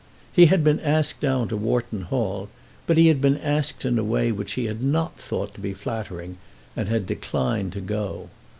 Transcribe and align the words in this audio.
He 0.33 0.47
had 0.47 0.63
been 0.63 0.79
asked 0.79 1.21
down 1.21 1.47
to 1.49 1.55
Wharton 1.57 2.01
Hall, 2.01 2.49
but 2.87 2.97
he 2.97 3.05
had 3.07 3.21
been 3.21 3.37
asked 3.37 3.85
in 3.85 3.99
a 3.99 4.03
way 4.03 4.31
which 4.31 4.53
he 4.53 4.65
had 4.65 4.81
not 4.81 5.19
thought 5.19 5.53
to 5.53 5.59
be 5.61 5.75
flattering 5.75 6.37
and 6.75 6.89
had 6.89 7.05
declined 7.05 7.71
to 7.73 7.81
go. 7.81 8.29